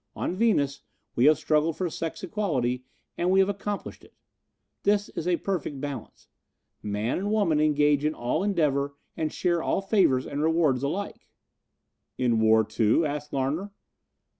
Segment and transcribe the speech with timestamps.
[0.15, 0.81] On Venus
[1.15, 2.85] we have struggled for sex equality
[3.19, 4.15] and have accomplished it.
[4.81, 6.27] This is a perfect balance.
[6.81, 11.27] Man and women engage in all endeavor and share all favors and rewards alike."
[12.17, 13.73] "In war, too?" asked Larner.